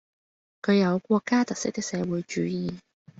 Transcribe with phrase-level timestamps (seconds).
[0.63, 2.73] 具有國家特色的社會主義